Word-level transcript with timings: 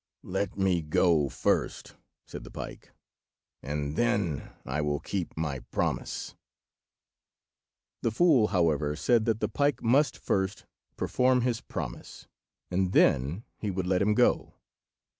"Let 0.23 0.57
me 0.57 0.81
go 0.81 1.29
first," 1.29 1.95
said 2.25 2.43
the 2.43 2.49
pike, 2.49 2.91
"and 3.61 3.95
then 3.95 4.49
I 4.65 4.81
will 4.81 4.99
keep 4.99 5.37
my 5.37 5.59
promise." 5.69 6.33
The 8.01 8.09
fool, 8.09 8.47
however, 8.47 8.95
said 8.95 9.25
that 9.25 9.41
the 9.41 9.47
pike 9.47 9.83
must 9.83 10.17
first 10.17 10.65
perform 10.97 11.41
his 11.41 11.61
promise, 11.61 12.27
and 12.71 12.93
then 12.93 13.43
he 13.59 13.69
would 13.69 13.85
let 13.85 14.01
him 14.01 14.15
go. 14.15 14.55